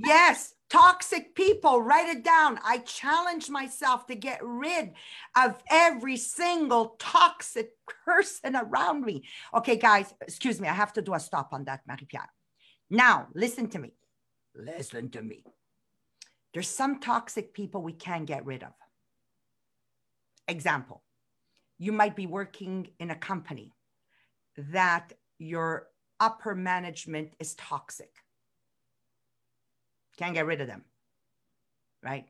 [0.04, 4.92] yes toxic people write it down i challenge myself to get rid
[5.36, 7.72] of every single toxic
[8.06, 9.22] person around me
[9.54, 12.28] okay guys excuse me i have to do a stop on that marie-pierre
[12.88, 13.92] now listen to me
[14.54, 15.44] listen to me
[16.54, 18.72] there's some toxic people we can get rid of
[20.48, 21.02] example
[21.82, 23.72] you might be working in a company
[24.56, 25.88] that your
[26.20, 28.12] upper management is toxic
[30.16, 30.84] can't get rid of them,
[32.02, 32.26] right?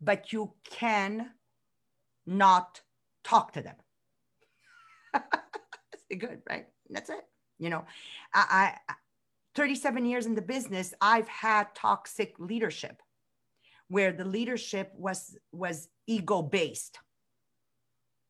[0.00, 1.30] But you can
[2.26, 2.80] not
[3.24, 3.76] talk to them.
[6.18, 6.66] good, right?
[6.90, 7.24] That's it.
[7.58, 7.84] You know,
[8.34, 8.94] I, I
[9.54, 13.02] 37 years in the business, I've had toxic leadership
[13.88, 16.98] where the leadership was was ego based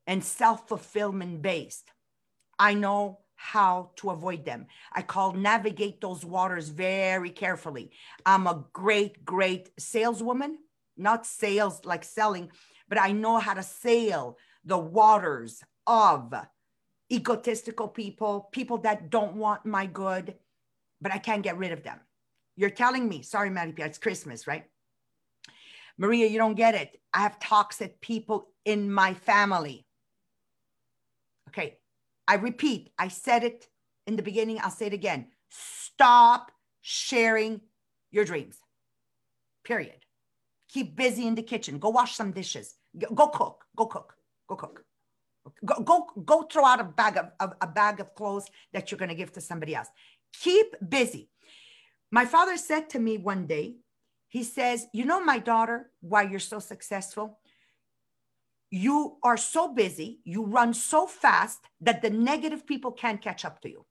[0.06, 1.90] and self-fulfillment based.
[2.58, 4.66] I know how to avoid them.
[4.92, 7.90] I call navigate those waters very carefully.
[8.24, 10.58] I'm a great, great saleswoman,
[10.96, 12.50] not sales like selling,
[12.88, 16.34] but I know how to sail the waters of
[17.12, 20.34] egotistical people, people that don't want my good,
[21.00, 22.00] but I can't get rid of them.
[22.56, 24.64] You're telling me, sorry, Maddie, it's Christmas, right?
[25.98, 27.00] Maria, you don't get it.
[27.12, 29.85] I have toxic people in my family.
[31.56, 31.78] Okay,
[32.28, 33.66] I repeat, I said it
[34.06, 35.28] in the beginning, I'll say it again.
[35.48, 37.62] Stop sharing
[38.10, 38.58] your dreams.
[39.64, 40.04] Period.
[40.68, 41.78] Keep busy in the kitchen.
[41.78, 42.74] Go wash some dishes.
[43.14, 43.64] Go cook.
[43.74, 44.14] Go cook.
[44.48, 44.84] Go cook.
[45.64, 48.98] Go go, go throw out a bag of, of a bag of clothes that you're
[48.98, 49.88] going to give to somebody else.
[50.40, 51.30] Keep busy.
[52.10, 53.76] My father said to me one day,
[54.28, 57.38] he says, "You know, my daughter, why you're so successful?
[58.70, 63.60] You are so busy, you run so fast that the negative people can't catch up
[63.62, 63.84] to you.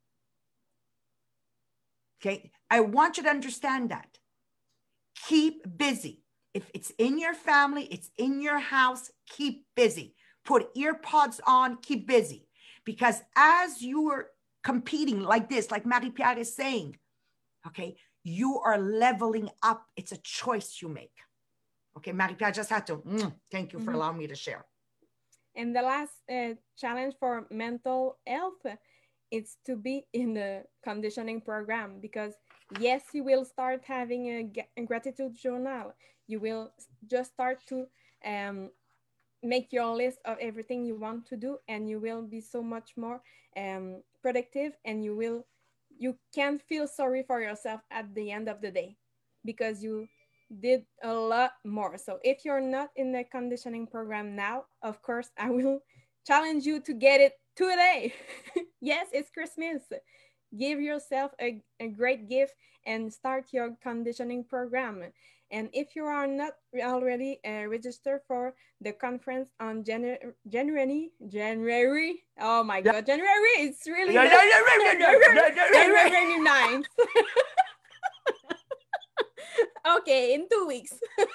[2.21, 2.51] Okay.
[2.69, 4.17] I want you to understand that.
[5.27, 6.23] Keep busy.
[6.53, 10.15] If it's in your family, it's in your house, keep busy.
[10.45, 12.47] Put earpods on, keep busy.
[12.85, 14.27] Because as you are
[14.63, 16.97] competing like this, like Marie Pierre is saying,
[17.67, 19.85] okay, you are leveling up.
[19.95, 21.13] It's a choice you make.
[21.97, 23.95] Okay, Marie Pierre just had to, mm, thank you for mm-hmm.
[23.95, 24.65] allowing me to share.
[25.55, 28.65] And the last uh, challenge for mental health
[29.31, 32.33] is to be in the conditioning program because
[32.79, 35.93] yes, you will start having a, a gratitude journal.
[36.27, 36.73] You will
[37.09, 37.85] just start to
[38.25, 38.69] um,
[39.43, 42.91] make your list of everything you want to do and you will be so much
[42.97, 43.21] more
[43.57, 45.45] um, productive and you will
[45.97, 48.97] you can't feel sorry for yourself at the end of the day
[49.45, 50.07] because you
[50.59, 51.97] did a lot more.
[51.97, 55.79] So if you're not in the conditioning program now, of course, I will
[56.27, 58.13] challenge you to get it today.
[58.81, 59.81] yes, it's Christmas.
[60.57, 62.53] Give yourself a, a great gift
[62.85, 65.03] and start your conditioning program.
[65.51, 70.17] And if you are not already uh, registered for the conference on January,
[70.49, 73.29] January, January, oh my God, January,
[73.59, 74.39] it's really January
[76.43, 76.85] 9th.
[79.97, 80.93] okay, in two weeks.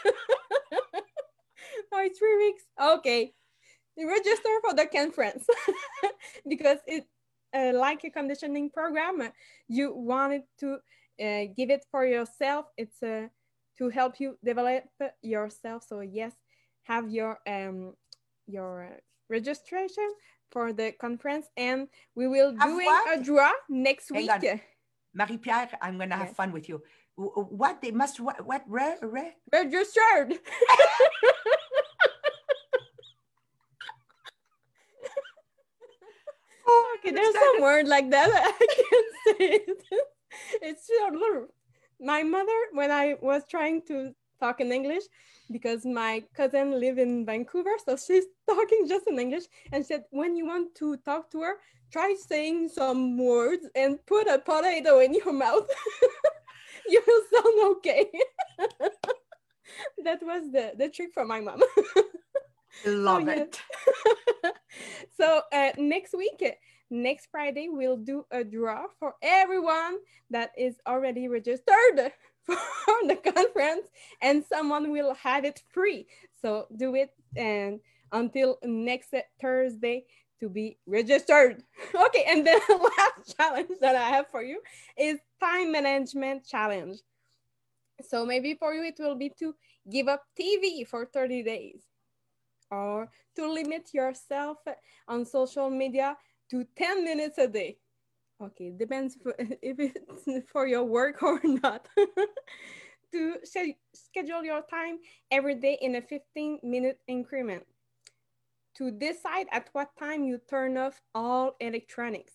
[1.92, 2.64] or three weeks.
[2.80, 3.32] Okay.
[3.98, 5.44] Register for the conference
[6.48, 7.06] because it
[7.54, 9.30] uh, like a conditioning program.
[9.68, 10.74] You wanted to
[11.20, 12.66] uh, give it for yourself.
[12.76, 13.28] It's uh,
[13.78, 14.84] to help you develop
[15.22, 15.84] yourself.
[15.86, 16.32] So yes,
[16.84, 17.94] have your um
[18.46, 18.90] your
[19.28, 20.08] registration
[20.50, 22.80] for the conference, and we will do
[23.12, 24.30] a draw next week.
[25.12, 26.82] Marie Pierre, I'm gonna have fun with you
[27.20, 29.32] what they must what what re, re?
[29.52, 30.34] registered.
[36.66, 38.30] oh, okay, there's some word like that.
[38.32, 39.06] I can't
[39.38, 39.82] say it.
[40.62, 41.48] It's a little.
[42.00, 45.02] My mother, when I was trying to talk in English,
[45.50, 50.36] because my cousin live in Vancouver, so she's talking just in English, and said when
[50.36, 51.54] you want to talk to her,
[51.92, 55.68] try saying some words and put a potato in your mouth.
[56.92, 58.10] you will sound okay.
[60.04, 61.62] that was the, the trick for my mom.
[62.86, 63.60] Love so, it.
[65.16, 66.42] so uh, next week,
[66.90, 69.98] next Friday, we'll do a draw for everyone
[70.30, 72.12] that is already registered
[72.44, 72.56] for
[73.06, 73.88] the conference
[74.22, 76.06] and someone will have it free.
[76.42, 77.80] So do it and
[78.12, 80.04] until next Thursday
[80.40, 81.62] to be registered.
[81.94, 82.60] Okay, and the
[82.98, 84.60] last challenge that I have for you
[84.96, 86.98] is time management challenge.
[88.08, 89.54] So maybe for you it will be to
[89.90, 91.82] give up TV for 30 days
[92.70, 94.58] or to limit yourself
[95.08, 96.16] on social media
[96.50, 97.76] to 10 minutes a day.
[98.42, 99.18] Okay, depends
[99.62, 101.86] if it's for your work or not.
[103.12, 103.36] to
[103.92, 104.98] schedule your time
[105.30, 107.64] every day in a 15 minute increment.
[108.76, 112.32] To decide at what time you turn off all electronics.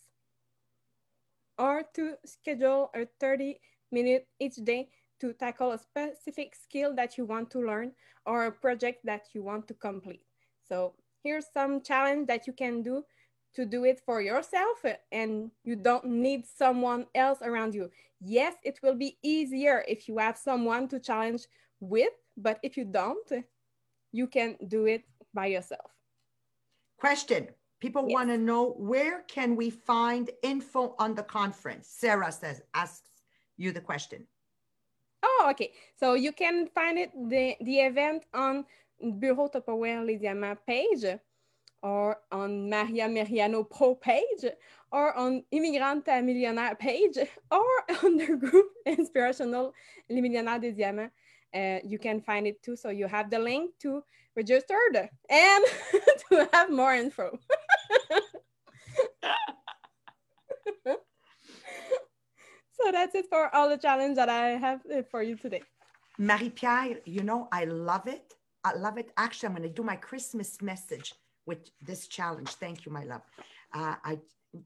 [1.58, 3.60] Or to schedule a 30
[3.92, 4.90] minute each day
[5.22, 7.94] to tackle a specific skill that you want to learn
[8.26, 10.22] or a project that you want to complete.
[10.68, 10.94] So
[11.24, 13.04] here's some challenge that you can do
[13.56, 17.90] to do it for yourself uh, and you don't need someone else around you.
[18.20, 21.46] Yes, it will be easier if you have someone to challenge
[21.80, 23.32] with, but if you don't,
[24.12, 25.95] you can do it by yourself.
[27.06, 27.50] Question.
[27.82, 28.16] People yes.
[28.16, 31.88] want to know where can we find info on the conference?
[31.88, 33.22] Sarah says, asks
[33.58, 34.26] you the question.
[35.22, 35.72] Oh, okay.
[36.00, 38.66] So you can find it the, the event on
[39.20, 41.06] Bureau Tupperware Les Diamants page
[41.84, 44.44] or on Maria Meriano Pro page
[44.92, 47.20] or on Immigrante Millionnaire page
[47.52, 47.70] or
[48.04, 49.72] on the group Inspirational
[50.10, 51.12] Les Millionnaires des Diamants.
[51.56, 52.76] Uh, you can find it too.
[52.76, 54.04] So you have the link to
[54.36, 54.78] register
[55.30, 55.66] and
[56.30, 57.38] to have more info.
[60.86, 60.98] so
[62.92, 65.62] that's it for all the challenge that I have uh, for you today.
[66.18, 68.34] Marie-Pierre, you know, I love it.
[68.64, 69.12] I love it.
[69.18, 71.14] Actually, I'm going to do my Christmas message
[71.46, 72.50] with this challenge.
[72.50, 73.22] Thank you, my love.
[73.74, 74.20] Uh, I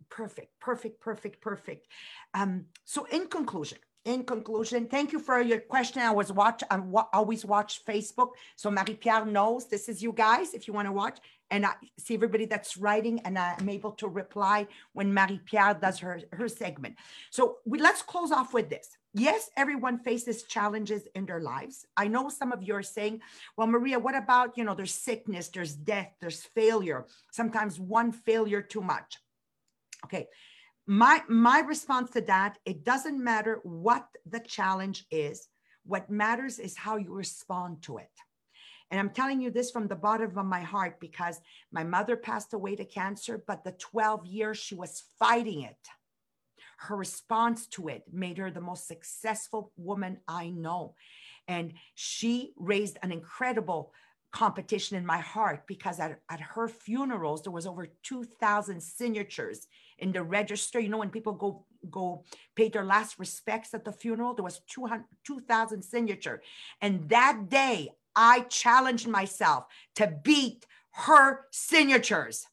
[0.09, 1.87] perfect, perfect, perfect, perfect.
[2.33, 6.01] Um, so in conclusion, in conclusion, thank you for your question.
[6.01, 6.79] I was watch, I
[7.13, 8.29] always watch Facebook.
[8.55, 11.19] So Marie-Pierre knows this is you guys, if you want to watch
[11.51, 16.21] and I see everybody that's writing and I'm able to reply when Marie-Pierre does her,
[16.31, 16.95] her segment.
[17.31, 18.97] So we, let's close off with this.
[19.13, 21.85] Yes, everyone faces challenges in their lives.
[21.97, 23.21] I know some of you are saying,
[23.57, 28.61] well, Maria, what about, you know, there's sickness, there's death, there's failure, sometimes one failure
[28.61, 29.17] too much.
[30.05, 30.27] Okay.
[30.89, 35.47] My, my response to that, it doesn't matter what the challenge is.
[35.85, 38.09] What matters is how you respond to it.
[38.89, 41.39] And I'm telling you this from the bottom of my heart because
[41.71, 45.77] my mother passed away to cancer, but the 12 years she was fighting it,
[46.79, 50.95] her response to it made her the most successful woman I know.
[51.47, 53.93] And she raised an incredible
[54.31, 59.67] competition in my heart because at, at her funerals there was over 2000 signatures
[60.01, 62.23] in the register you know when people go go
[62.55, 66.41] pay their last respects at the funeral there was 200 2000 signature
[66.81, 72.45] and that day I challenged myself to beat her signatures.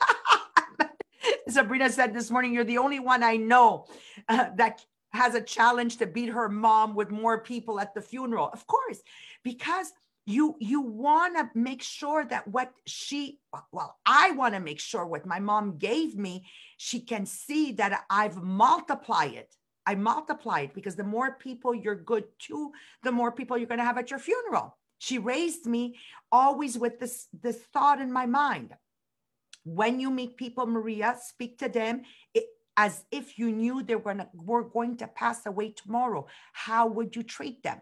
[1.48, 3.86] Sabrina said this morning, You're the only one I know
[4.28, 8.50] uh, that has a challenge to beat her mom with more people at the funeral.
[8.52, 9.02] Of course,
[9.42, 9.92] because
[10.26, 13.38] you you want to make sure that what she
[13.72, 16.44] well i want to make sure what my mom gave me
[16.76, 19.54] she can see that i've multiplied it
[19.86, 22.72] I multiplied it because the more people you're good to,
[23.04, 24.76] the more people you're going to have at your funeral.
[24.98, 25.96] She raised me
[26.32, 28.74] always with this, this thought in my mind.
[29.64, 32.02] When you meet people, Maria, speak to them
[32.34, 36.26] it, as if you knew they were, were going to pass away tomorrow.
[36.52, 37.78] How would you treat them?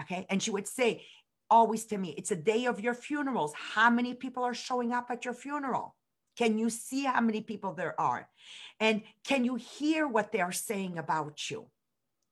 [0.00, 0.26] Okay.
[0.30, 1.04] And she would say,
[1.50, 3.52] always to me, it's a day of your funerals.
[3.54, 5.96] How many people are showing up at your funeral?
[6.36, 8.28] Can you see how many people there are?
[8.78, 11.66] And can you hear what they are saying about you?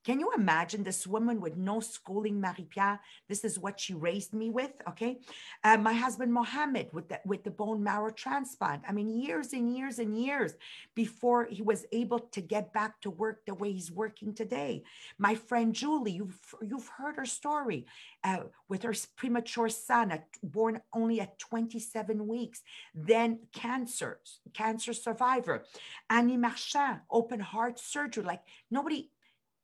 [0.04, 3.00] Can you imagine this woman with no schooling, Marie-Pierre?
[3.28, 5.18] This is what she raised me with, okay?
[5.64, 8.82] Uh, my husband, Mohammed, with the, with the bone marrow transplant.
[8.88, 10.54] I mean, years and years and years
[10.94, 14.82] before he was able to get back to work the way he's working today.
[15.18, 17.86] My friend, Julie, you've, you've heard her story
[18.24, 22.62] uh, with her premature son, at, born only at 27 weeks,
[22.94, 24.20] then cancer,
[24.54, 25.64] cancer survivor.
[26.08, 28.24] Annie Marchand, open heart surgery.
[28.24, 29.10] Like nobody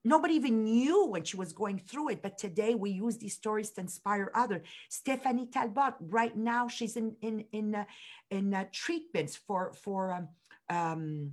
[0.05, 3.71] Nobody even knew when she was going through it, but today we use these stories
[3.71, 4.63] to inspire others.
[4.91, 7.85] Stephanie Talbot, right now she's in in in uh,
[8.31, 10.29] in uh, treatments for for um,
[10.69, 11.33] um,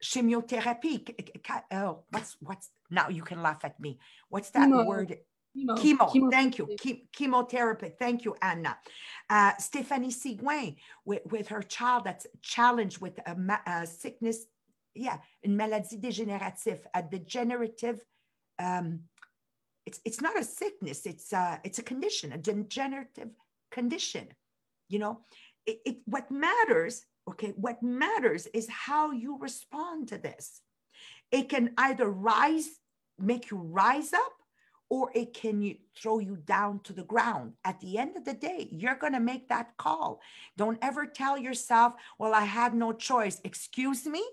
[0.00, 1.04] chemotherapy.
[1.70, 3.08] Oh, what's what's now?
[3.10, 3.98] You can laugh at me.
[4.30, 4.86] What's that chemo.
[4.86, 5.18] word?
[5.54, 5.76] Chemo.
[5.78, 6.10] chemo.
[6.10, 6.30] chemo.
[6.30, 6.68] Thank you.
[7.12, 7.92] chemotherapy.
[7.98, 8.78] Thank you, Anna.
[9.28, 14.46] Uh, Stephanie Seguin with, with her child that's challenged with a, a sickness
[14.96, 18.00] yeah, une maladie dégénérative, a degenerative.
[18.58, 19.00] Um,
[19.84, 21.06] it's it's not a sickness.
[21.06, 23.30] It's a, it's a condition, a degenerative
[23.70, 24.28] condition.
[24.88, 25.20] You know,
[25.66, 30.62] it, it what matters, okay, what matters is how you respond to this.
[31.30, 32.68] It can either rise,
[33.18, 34.32] make you rise up,
[34.88, 37.54] or it can throw you down to the ground.
[37.64, 40.20] At the end of the day, you're going to make that call.
[40.56, 43.40] Don't ever tell yourself, well, I had no choice.
[43.42, 44.24] Excuse me?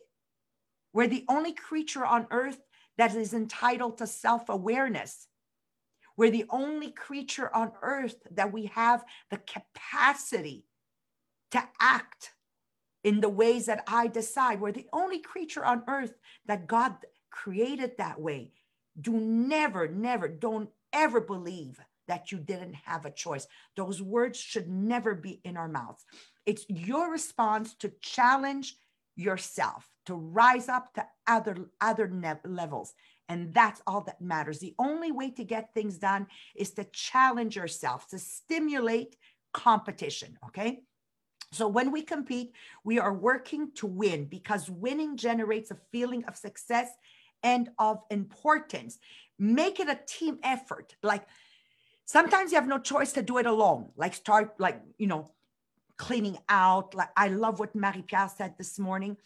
[0.94, 2.60] We're the only creature on earth
[2.98, 5.28] that is entitled to self awareness.
[6.16, 10.66] We're the only creature on earth that we have the capacity
[11.52, 12.34] to act
[13.04, 14.62] in the ways that I decide.
[14.62, 16.14] We're the only creature on earth
[16.46, 16.96] that God
[17.32, 18.52] created that way.
[19.00, 23.48] Do never, never, don't ever believe that you didn't have a choice.
[23.76, 26.06] Those words should never be in our mouths.
[26.46, 28.76] It's your response to challenge
[29.16, 32.94] yourself, to rise up to other, other ne- levels.
[33.30, 34.60] And that's all that matters.
[34.60, 39.16] The only way to get things done is to challenge yourself, to stimulate
[39.54, 40.38] competition.
[40.46, 40.82] Okay.
[41.52, 46.36] So when we compete, we are working to win because winning generates a feeling of
[46.36, 46.90] success
[47.44, 48.98] and of importance.
[49.38, 50.96] Make it a team effort.
[51.04, 51.26] Like
[52.06, 53.90] sometimes you have no choice to do it alone.
[53.96, 55.32] Like start like, you know,
[55.98, 56.96] cleaning out.
[56.96, 59.18] Like I love what Marie-Pierre said this morning.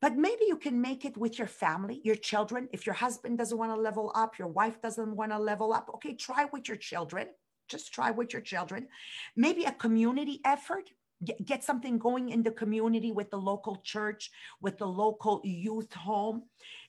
[0.00, 2.68] But maybe you can make it with your family, your children.
[2.72, 5.90] If your husband doesn't want to level up, your wife doesn't want to level up,
[5.94, 7.28] okay, try with your children.
[7.68, 8.88] Just try with your children.
[9.36, 10.90] Maybe a community effort
[11.24, 14.30] get, something going in the community with the local church,
[14.60, 16.44] with the local youth home.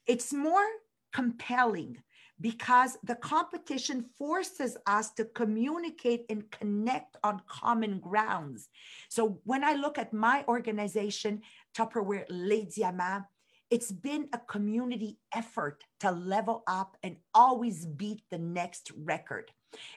[0.06, 0.68] It's more
[1.14, 1.98] compelling
[2.42, 8.70] because the competition forces us to communicate and connect on common grounds.
[9.10, 11.42] So when I look at my organization,
[11.76, 13.26] Tupperware Les Diamants,
[13.70, 19.52] it's been a community effort to level up and always beat the next record.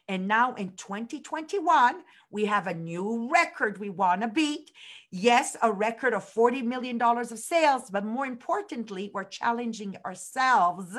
[0.09, 4.70] And now in 2021, we have a new record we want to beat.
[5.11, 10.95] Yes, a record of $40 million of sales, but more importantly, we're challenging ourselves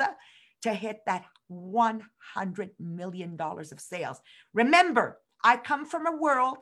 [0.64, 4.20] to hit that $100 million of sales.
[4.54, 6.56] Remember, I come from a world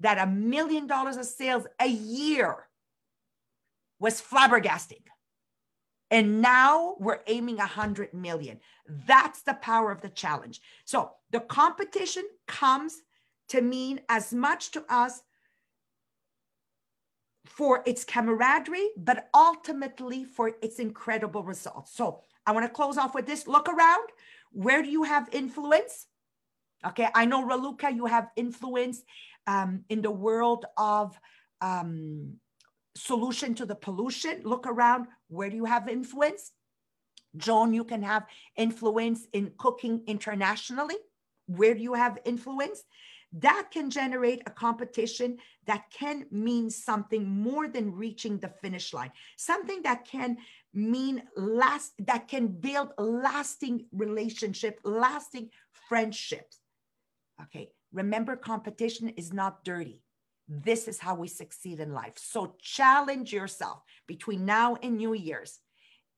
[0.00, 2.68] that a million dollars of sales a year
[3.98, 5.00] was flabbergasting.
[6.10, 8.60] And now we're aiming 100 million.
[9.06, 10.60] That's the power of the challenge.
[10.84, 13.00] So the competition comes
[13.48, 15.22] to mean as much to us
[17.46, 21.96] for its camaraderie, but ultimately for its incredible results.
[21.96, 24.08] So I want to close off with this look around.
[24.52, 26.06] Where do you have influence?
[26.86, 29.02] Okay, I know Raluca, you have influence
[29.46, 31.18] um, in the world of
[31.60, 32.34] um,
[32.96, 34.42] solution to the pollution.
[34.44, 35.06] Look around.
[35.28, 36.52] Where do you have influence?
[37.36, 38.26] Joan, you can have
[38.56, 40.96] influence in cooking internationally.
[41.46, 42.82] Where do you have influence?
[43.40, 49.12] That can generate a competition that can mean something more than reaching the finish line,
[49.36, 50.38] something that can
[50.72, 56.60] mean last, that can build lasting relationship, lasting friendships.
[57.42, 60.02] Okay, remember competition is not dirty.
[60.48, 62.14] This is how we succeed in life.
[62.16, 65.60] So challenge yourself between now and New Year's.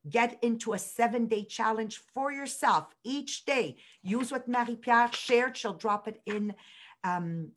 [0.08, 3.76] Get into a seven day challenge for yourself each day.
[4.02, 5.56] Use what Marie Pierre shared.
[5.56, 6.54] She'll drop it in
[7.04, 7.52] um,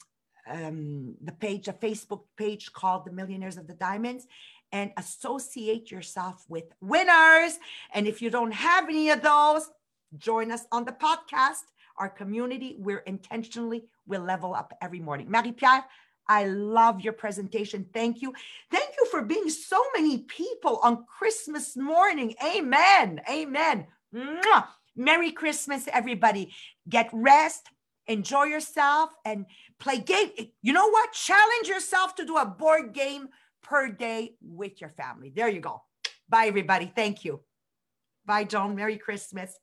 [0.50, 4.28] um, the page, a Facebook page called The Millionaires of the Diamonds,
[4.72, 7.60] and associate yourself with winners.
[7.94, 9.70] And if you don't have any of those,
[10.18, 11.64] join us on the podcast.
[11.98, 15.30] Our community, we're intentionally, will level up every morning.
[15.30, 15.86] Marie Pierre,
[16.28, 17.86] I love your presentation.
[17.94, 18.34] Thank you.
[18.72, 22.36] Thank you for being so many people on Christmas morning.
[22.44, 23.22] Amen.
[23.30, 23.88] Amen.
[24.16, 24.68] Mwah.
[24.96, 26.54] Merry Christmas, everybody.
[26.88, 27.70] Get rest,
[28.08, 29.45] enjoy yourself, and
[29.80, 30.30] play game.
[30.62, 31.14] You know what?
[31.14, 33.30] Challenge yourself to do a board game
[33.62, 35.32] per day with your family.
[35.36, 35.82] There you go.
[36.30, 36.91] Bye, everybody.
[36.95, 37.41] Thank you.
[38.26, 38.76] Bye, Joan.
[38.76, 39.58] Merry Christmas.